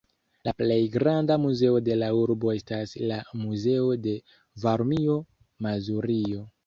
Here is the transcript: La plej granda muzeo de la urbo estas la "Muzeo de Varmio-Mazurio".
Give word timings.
La 0.47 0.51
plej 0.59 0.77
granda 0.93 1.35
muzeo 1.43 1.75
de 1.87 1.97
la 2.03 2.09
urbo 2.21 2.51
estas 2.61 2.95
la 3.11 3.21
"Muzeo 3.43 3.93
de 4.07 4.17
Varmio-Mazurio". 4.65 6.43